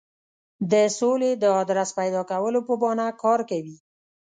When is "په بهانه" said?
2.67-3.05